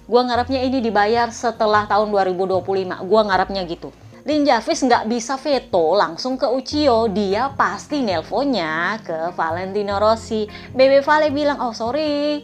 [0.09, 2.66] gua ngarapnya ini dibayar setelah tahun 2025.
[3.06, 3.94] Gua ngarapnya gitu.
[4.26, 7.06] Lin Jarvis nggak bisa veto langsung ke Uchiyo.
[7.06, 10.50] Dia pasti nelponnya ke Valentino Rossi.
[10.74, 12.42] Bebe Vale bilang, oh sorry,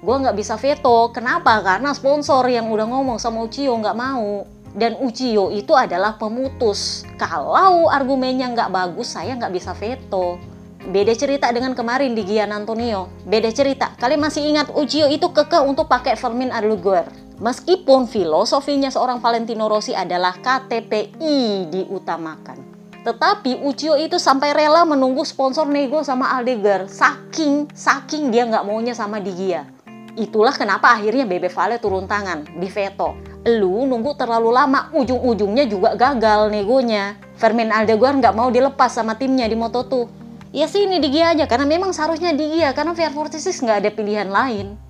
[0.00, 1.12] gue nggak bisa veto.
[1.12, 1.60] Kenapa?
[1.60, 4.48] Karena sponsor yang udah ngomong sama Uchiyo nggak mau.
[4.72, 7.04] Dan Uchiyo itu adalah pemutus.
[7.20, 10.40] Kalau argumennya nggak bagus, saya nggak bisa veto.
[10.80, 13.12] Beda cerita dengan kemarin di Gian Antonio.
[13.28, 13.92] Beda cerita.
[14.00, 17.27] Kalian masih ingat Uchiyo itu kekeh untuk pakai Fermin Aluguer.
[17.38, 22.58] Meskipun filosofinya seorang Valentino Rossi adalah KTPI diutamakan.
[23.06, 26.90] Tetapi Ucio itu sampai rela menunggu sponsor nego sama Aldegar.
[26.90, 29.70] Saking, saking dia nggak maunya sama Digia.
[30.18, 33.14] Itulah kenapa akhirnya Bebe Vale turun tangan, di veto.
[33.46, 37.14] Lu nunggu terlalu lama, ujung-ujungnya juga gagal negonya.
[37.38, 40.10] Fermin Aldegar nggak mau dilepas sama timnya di Moto2.
[40.50, 44.87] Ya sih ini Digia aja, karena memang seharusnya Digia, karena VR46 nggak ada pilihan lain.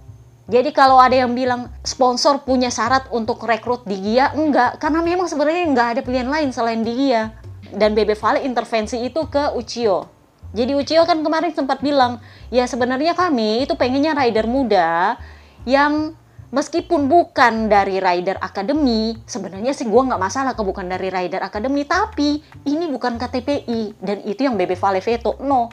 [0.49, 4.81] Jadi kalau ada yang bilang sponsor punya syarat untuk rekrut di Gia, enggak.
[4.81, 7.37] Karena memang sebenarnya nggak ada pilihan lain selain di Gia.
[7.69, 10.09] Dan Bebe Vale intervensi itu ke Uchiyo.
[10.57, 15.21] Jadi Uchiyo kan kemarin sempat bilang, ya sebenarnya kami itu pengennya rider muda
[15.69, 16.17] yang
[16.49, 21.85] meskipun bukan dari Rider Academy, sebenarnya sih gue nggak masalah ke bukan dari Rider Academy,
[21.85, 25.37] tapi ini bukan KTPI dan itu yang Bebe Vale veto.
[25.45, 25.69] No,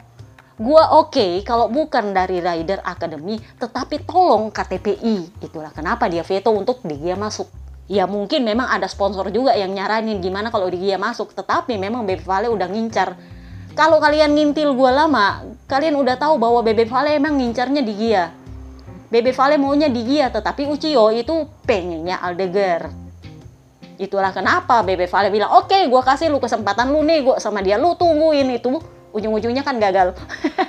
[0.56, 5.44] Gua oke okay kalau bukan dari Rider Academy, tetapi tolong KTPI.
[5.44, 7.44] Itulah kenapa dia veto untuk Digia masuk.
[7.92, 12.24] Ya mungkin memang ada sponsor juga yang nyaranin gimana kalau Digia masuk, tetapi memang Bebe
[12.24, 13.20] Vale udah ngincar.
[13.76, 18.32] Kalau kalian ngintil gua lama, kalian udah tahu bahwa Bebe Vale emang ngincarnya Digia.
[19.12, 22.88] Bebe Vale maunya Digia, tetapi Uchiyo itu pengennya Aldegar.
[24.00, 27.60] Itulah kenapa Bebe Vale bilang, oke okay, gue kasih lu kesempatan lu nih, gue sama
[27.60, 30.12] dia, lu tungguin itu ujung-ujungnya kan gagal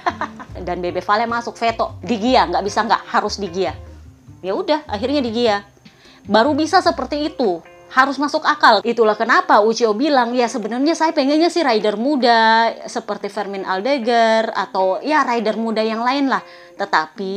[0.68, 3.76] dan Bebe Vale masuk veto di Gia nggak bisa nggak harus di Gia
[4.40, 5.68] ya udah akhirnya di Gia
[6.26, 8.84] baru bisa seperti itu harus masuk akal.
[8.84, 15.00] Itulah kenapa Ucio bilang, ya sebenarnya saya pengennya sih rider muda seperti Fermin Aldegar atau
[15.00, 16.44] ya rider muda yang lain lah.
[16.76, 17.36] Tetapi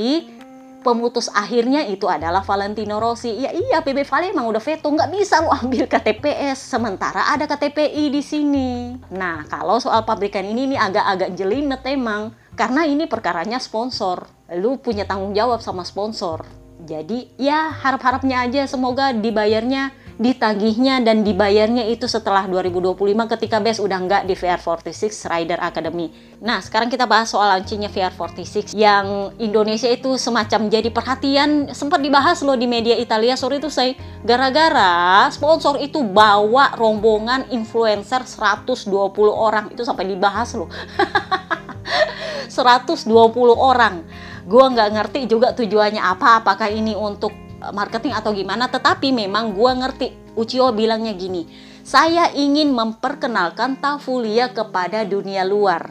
[0.81, 3.37] pemutus akhirnya itu adalah Valentino Rossi.
[3.37, 6.59] Ya iya, PB Vale emang udah veto, nggak bisa lo ambil KTPS.
[6.73, 8.97] Sementara ada KTPI di sini.
[9.13, 12.33] Nah, kalau soal pabrikan ini ini agak-agak jelimet emang.
[12.59, 14.27] Karena ini perkaranya sponsor.
[14.59, 16.45] Lu punya tanggung jawab sama sponsor.
[16.81, 22.93] Jadi ya harap-harapnya aja semoga dibayarnya ditagihnya dan dibayarnya itu setelah 2025
[23.25, 26.13] ketika BES udah nggak di VR46 Rider Academy.
[26.45, 32.45] Nah, sekarang kita bahas soal launchingnya VR46 yang Indonesia itu semacam jadi perhatian sempat dibahas
[32.45, 38.93] loh di media Italia sore itu saya gara-gara sponsor itu bawa rombongan influencer 120
[39.33, 40.69] orang itu sampai dibahas loh.
[42.53, 43.09] 120
[43.57, 44.05] orang.
[44.45, 49.73] Gua nggak ngerti juga tujuannya apa, apakah ini untuk marketing atau gimana tetapi memang gue
[49.77, 50.09] ngerti.
[50.39, 55.91] Uchiho bilangnya gini saya ingin memperkenalkan Tafulia kepada dunia luar.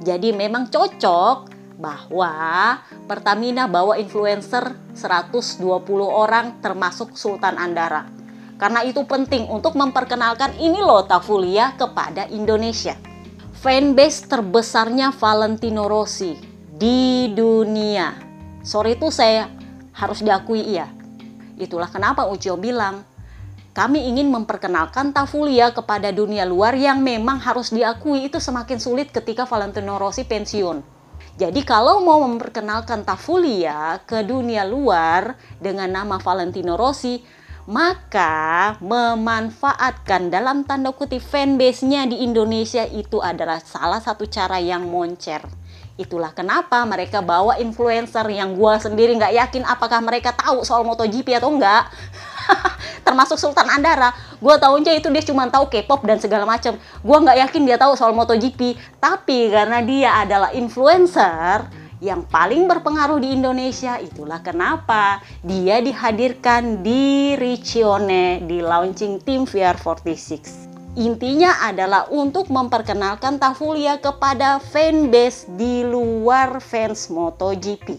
[0.00, 1.48] Jadi memang cocok
[1.80, 2.32] bahwa
[3.08, 5.64] Pertamina bawa influencer 120
[6.04, 8.04] orang termasuk Sultan Andara.
[8.60, 12.96] Karena itu penting untuk memperkenalkan ini loh Tafulia kepada Indonesia.
[13.60, 16.36] Fanbase terbesarnya Valentino Rossi
[16.68, 18.12] di dunia.
[18.60, 19.48] Sorry itu saya
[19.96, 20.99] harus diakui iya
[21.60, 23.04] Itulah kenapa Ucio bilang,
[23.76, 29.44] kami ingin memperkenalkan Tafulia kepada dunia luar yang memang harus diakui itu semakin sulit ketika
[29.44, 30.80] Valentino Rossi pensiun.
[31.36, 37.20] Jadi kalau mau memperkenalkan Tafulia ke dunia luar dengan nama Valentino Rossi,
[37.70, 45.59] maka memanfaatkan dalam tanda kutip fanbase-nya di Indonesia itu adalah salah satu cara yang moncer.
[46.00, 51.36] Itulah kenapa mereka bawa influencer yang gue sendiri nggak yakin apakah mereka tahu soal MotoGP
[51.36, 51.92] atau enggak.
[53.04, 56.80] Termasuk Sultan Andara, gue tahunya itu dia cuma tahu K-pop dan segala macam.
[57.04, 61.68] Gue nggak yakin dia tahu soal MotoGP, tapi karena dia adalah influencer
[62.00, 70.69] yang paling berpengaruh di Indonesia, itulah kenapa dia dihadirkan di Riccione di launching tim VR46.
[70.98, 77.94] Intinya adalah untuk memperkenalkan Tafulia kepada fanbase di luar fans MotoGP.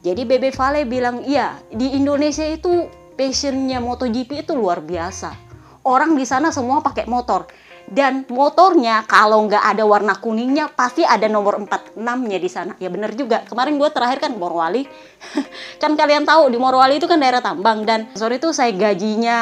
[0.00, 5.36] Jadi Bebe Vale bilang, iya di Indonesia itu passionnya MotoGP itu luar biasa.
[5.84, 7.44] Orang di sana semua pakai motor.
[7.84, 12.72] Dan motornya kalau nggak ada warna kuningnya pasti ada nomor 46-nya di sana.
[12.80, 13.44] Ya bener juga.
[13.44, 14.88] Kemarin gue terakhir kan Morowali.
[15.82, 19.38] kan kalian tahu di Morowali itu kan daerah tambang dan sore itu saya gajinya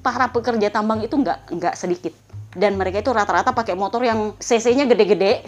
[0.00, 2.25] para pekerja tambang itu nggak nggak sedikit
[2.56, 5.44] dan mereka itu rata-rata pakai motor yang cc-nya gede-gede.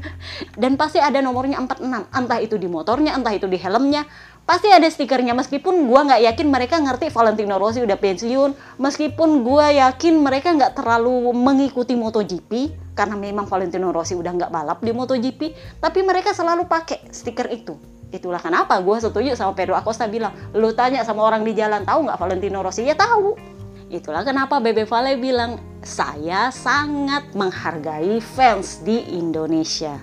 [0.60, 4.04] Dan pasti ada nomornya 46 entah itu di motornya entah itu di helmnya.
[4.44, 5.32] Pasti ada stikernya.
[5.32, 8.76] Meskipun gue nggak yakin mereka ngerti Valentino Rossi udah pensiun.
[8.76, 14.78] Meskipun gue yakin mereka nggak terlalu mengikuti MotoGP karena memang Valentino Rossi udah nggak balap
[14.84, 15.40] di MotoGP
[15.80, 17.80] tapi mereka selalu pakai stiker itu.
[18.10, 22.10] Itulah kenapa gue setuju sama Pedro Acosta bilang lu tanya sama orang di jalan tahu
[22.10, 22.84] nggak Valentino Rossi?
[22.84, 23.59] Ya tahu
[23.90, 29.98] itulah kenapa Bebe Vale bilang saya sangat menghargai fans di Indonesia.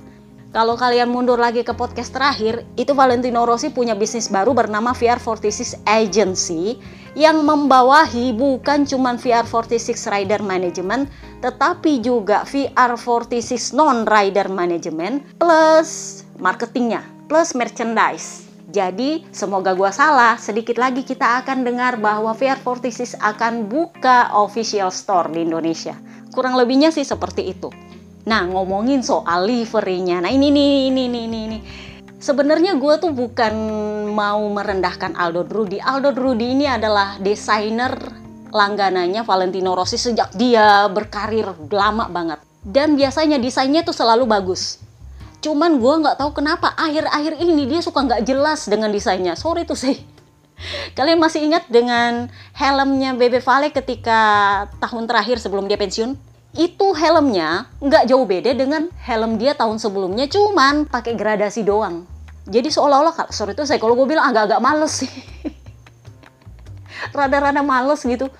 [0.51, 5.83] Kalau kalian mundur lagi ke podcast terakhir, itu Valentino Rossi punya bisnis baru bernama VR46
[5.83, 6.79] Agency
[7.19, 11.11] yang membawahi bukan cuma VR46 Rider Management,
[11.43, 18.46] tetapi juga VR46 Non-Rider Management plus marketingnya, plus merchandise.
[18.77, 25.33] Jadi, semoga gua salah, sedikit lagi kita akan dengar bahwa VR46 akan buka official store
[25.33, 25.97] di Indonesia.
[26.29, 27.73] Kurang lebihnya sih seperti itu.
[28.29, 30.21] Nah, ngomongin soal liverynya.
[30.21, 31.61] Nah, ini nih, ini nih, ini nih.
[32.21, 33.53] Sebenarnya gue tuh bukan
[34.13, 35.81] mau merendahkan Aldo Drudi.
[35.81, 37.97] Aldo Drudi ini adalah desainer
[38.53, 42.45] langganannya Valentino Rossi sejak dia berkarir lama banget.
[42.61, 44.85] Dan biasanya desainnya tuh selalu bagus.
[45.41, 49.37] Cuman gue nggak tahu kenapa akhir-akhir ini dia suka nggak jelas dengan desainnya.
[49.37, 49.97] Sorry tuh sih.
[50.97, 54.19] Kalian masih ingat dengan helmnya Bebe Vale ketika
[54.81, 56.17] tahun terakhir sebelum dia pensiun?
[56.57, 62.09] itu helmnya nggak jauh beda dengan helm dia tahun sebelumnya cuman pakai gradasi doang
[62.49, 65.11] jadi seolah-olah sorry itu saya kalau gue bilang agak-agak males sih
[67.17, 68.33] rada-rada males gitu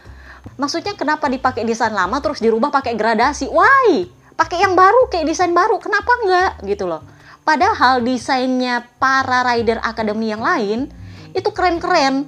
[0.58, 5.52] maksudnya kenapa dipakai desain lama terus dirubah pakai gradasi why pakai yang baru kayak desain
[5.52, 7.02] baru kenapa enggak gitu loh
[7.42, 10.88] padahal desainnya para rider academy yang lain
[11.34, 12.24] itu keren-keren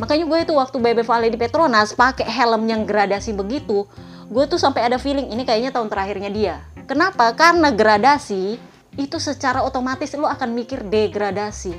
[0.00, 3.84] makanya gue itu waktu BB Valley di Petronas pakai helm yang gradasi begitu
[4.30, 6.54] gue tuh sampai ada feeling ini kayaknya tahun terakhirnya dia.
[6.86, 7.34] Kenapa?
[7.34, 8.54] Karena gradasi
[8.94, 11.74] itu secara otomatis lo akan mikir degradasi.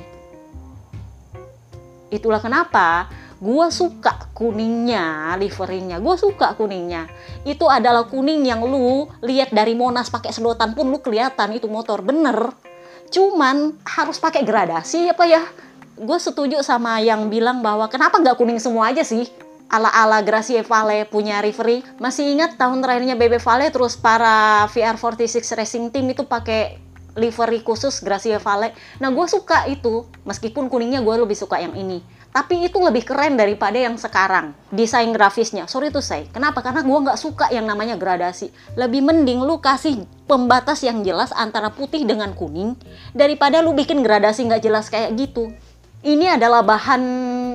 [2.12, 3.08] Itulah kenapa
[3.42, 5.98] gue suka kuningnya, liverynya.
[5.98, 7.10] Gue suka kuningnya.
[7.42, 12.06] Itu adalah kuning yang lu lihat dari Monas pakai sedotan pun lu kelihatan itu motor
[12.06, 12.54] bener.
[13.10, 15.42] Cuman harus pakai gradasi apa ya?
[15.98, 19.26] Gue setuju sama yang bilang bahwa kenapa nggak kuning semua aja sih?
[19.72, 21.80] ala-ala Gracie Vale punya Rivery.
[21.96, 28.00] Masih ingat tahun terakhirnya Bebe Vale terus para VR46 Racing Team itu pakai livery khusus
[28.00, 28.72] Gracie Vale.
[29.00, 32.02] Nah gue suka itu, meskipun kuningnya gue lebih suka yang ini.
[32.32, 34.56] Tapi itu lebih keren daripada yang sekarang.
[34.72, 36.24] Desain grafisnya, sorry tuh saya.
[36.32, 36.64] Kenapa?
[36.64, 38.48] Karena gue nggak suka yang namanya gradasi.
[38.74, 42.72] Lebih mending lu kasih pembatas yang jelas antara putih dengan kuning
[43.12, 45.52] daripada lu bikin gradasi nggak jelas kayak gitu
[46.02, 47.02] ini adalah bahan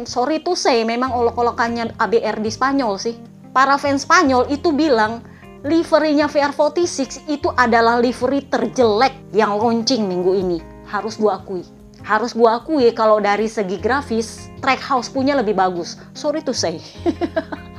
[0.08, 3.20] sorry tuh say memang olok-olokannya ABR di Spanyol sih.
[3.52, 5.20] Para fans Spanyol itu bilang
[5.66, 10.60] liverynya VR46 itu adalah livery terjelek yang launching minggu ini.
[10.86, 11.66] Harus gua akui.
[12.06, 15.98] Harus gua akui kalau dari segi grafis Trackhouse punya lebih bagus.
[16.14, 16.78] Sorry to say.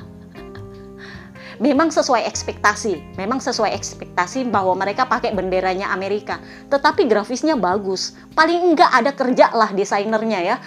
[1.59, 6.39] memang sesuai ekspektasi, memang sesuai ekspektasi bahwa mereka pakai benderanya Amerika,
[6.71, 8.15] tetapi grafisnya bagus.
[8.33, 10.57] Paling enggak ada kerja lah desainernya ya.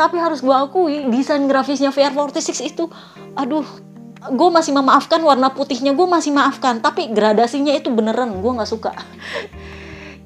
[0.00, 2.88] tapi harus gue akui desain grafisnya VR46 itu,
[3.36, 3.68] aduh,
[4.28, 8.92] gue masih memaafkan warna putihnya gue masih maafkan, tapi gradasinya itu beneran gue nggak suka.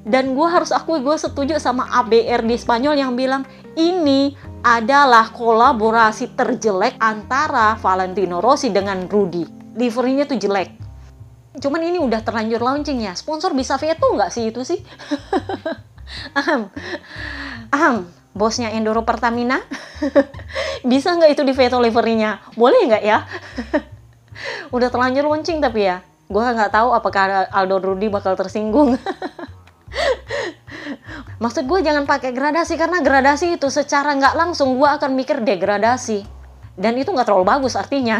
[0.05, 3.41] Dan gue harus akui gue setuju sama ABR di Spanyol yang bilang
[3.73, 9.73] ini adalah kolaborasi terjelek antara Valentino Rossi dengan Rudy.
[9.73, 10.69] Liverynya tuh jelek.
[11.57, 13.17] Cuman ini udah terlanjur launching ya.
[13.17, 14.79] Sponsor bisa veto nggak sih itu sih?
[16.39, 16.69] Aham.
[17.73, 18.24] Aham.
[18.35, 19.63] Bosnya Enduro Pertamina.
[20.91, 22.43] bisa nggak itu di veto liverynya?
[22.59, 23.23] Boleh nggak ya?
[24.75, 26.03] udah terlanjur launching tapi ya.
[26.27, 28.99] Gue nggak tahu apakah Aldo Rudy bakal tersinggung.
[31.43, 36.27] Maksud gue jangan pakai gradasi karena gradasi itu secara nggak langsung gue akan mikir degradasi.
[36.75, 38.19] Dan itu nggak terlalu bagus artinya.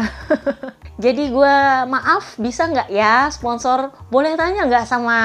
[0.96, 1.56] Jadi gue
[1.92, 5.18] maaf bisa nggak ya sponsor boleh tanya nggak sama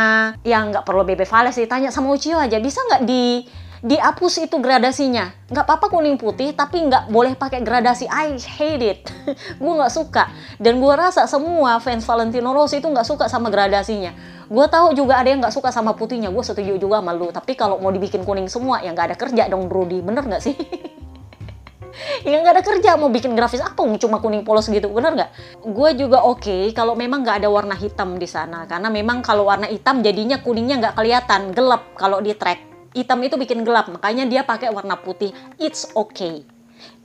[0.44, 3.48] yang nggak perlu BB Vales sih tanya sama Ucio aja bisa nggak di
[3.82, 5.34] dihapus itu gradasinya.
[5.50, 8.06] Nggak apa-apa kuning putih tapi nggak boleh pakai gradasi.
[8.06, 9.00] I hate it.
[9.62, 10.30] Gue nggak suka.
[10.62, 14.14] Dan gue rasa semua fans Valentino Rossi itu nggak suka sama gradasinya.
[14.48, 16.30] Gue tahu juga ada yang nggak suka sama putihnya.
[16.30, 17.34] Gue setuju juga sama lu.
[17.34, 20.00] Tapi kalau mau dibikin kuning semua ya nggak ada kerja dong Brody.
[20.06, 20.56] Bener nggak sih?
[22.26, 24.90] Ya nggak ada kerja mau bikin grafis apa cuma kuning polos gitu.
[24.90, 25.32] Bener nggak?
[25.70, 28.66] Gue juga oke okay, kalau memang nggak ada warna hitam di sana.
[28.66, 31.54] Karena memang kalau warna hitam jadinya kuningnya nggak kelihatan.
[31.54, 36.44] Gelap kalau di track hitam itu bikin gelap makanya dia pakai warna putih it's okay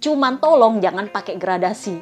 [0.03, 2.01] cuman tolong jangan pakai gradasi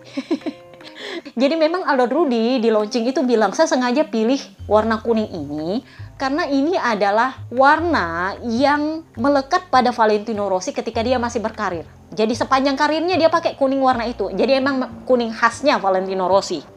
[1.40, 5.82] jadi memang Aldo Rudy di launching itu bilang saya sengaja pilih warna kuning ini
[6.14, 11.82] karena ini adalah warna yang melekat pada Valentino Rossi ketika dia masih berkarir.
[12.14, 14.30] Jadi sepanjang karirnya dia pakai kuning warna itu.
[14.30, 16.74] Jadi emang kuning khasnya Valentino Rossi.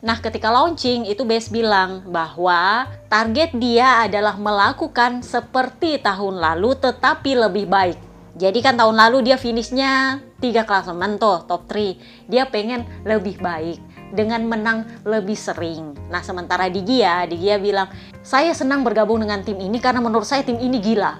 [0.00, 7.36] Nah, ketika launching itu Bes bilang bahwa target dia adalah melakukan seperti tahun lalu tetapi
[7.36, 8.00] lebih baik.
[8.40, 12.32] Jadi kan tahun lalu dia finishnya tiga klasemen tuh top 3.
[12.32, 13.92] Dia pengen lebih baik.
[14.10, 15.94] dengan menang lebih sering.
[16.10, 17.86] Nah, sementara di Gia, di Gia bilang,
[18.26, 21.14] "Saya senang bergabung dengan tim ini karena menurut saya tim ini gila."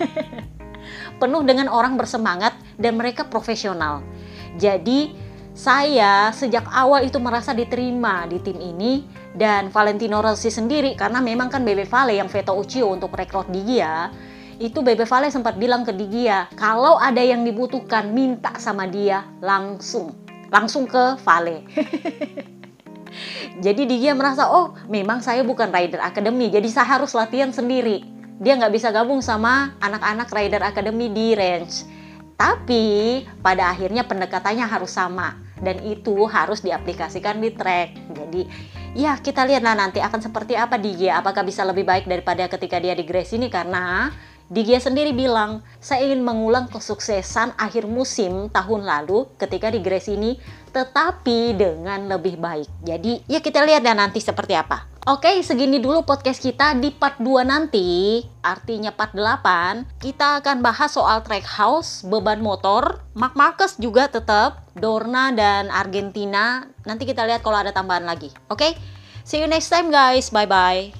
[1.20, 4.00] Penuh dengan orang bersemangat dan mereka profesional.
[4.56, 5.12] Jadi,
[5.50, 9.02] saya sejak awal itu merasa diterima di tim ini
[9.34, 13.62] dan Valentino Rossi sendiri karena memang kan Bebe Vale yang veto Ucio untuk rekrut di
[13.66, 14.10] Gia
[14.60, 20.12] itu Bebe Vale sempat bilang ke Digia kalau ada yang dibutuhkan minta sama dia langsung
[20.50, 21.64] langsung ke Vale.
[23.64, 28.04] jadi dia merasa oh memang saya bukan Rider Academy jadi saya harus latihan sendiri.
[28.40, 31.99] Dia nggak bisa gabung sama anak-anak Rider Academy di range.
[32.40, 38.16] Tapi pada akhirnya pendekatannya harus sama dan itu harus diaplikasikan di track.
[38.16, 38.42] Jadi
[38.96, 41.20] ya kita lihatlah nanti akan seperti apa dia.
[41.20, 44.08] Apakah bisa lebih baik daripada ketika dia di Grace ini karena
[44.50, 50.42] Digia sendiri bilang, saya ingin mengulang kesuksesan akhir musim tahun lalu ketika di Grace ini,
[50.74, 52.66] tetapi dengan lebih baik.
[52.82, 54.89] Jadi ya kita lihat dan nanti seperti apa.
[55.08, 60.92] Oke, segini dulu podcast kita di part 2 nanti, artinya part 8, kita akan bahas
[60.92, 66.68] soal track house, beban motor, Mark Marcus juga tetap, Dorna dan Argentina.
[66.84, 68.28] Nanti kita lihat kalau ada tambahan lagi.
[68.52, 68.76] Oke,
[69.24, 70.28] see you next time guys.
[70.28, 70.99] Bye-bye.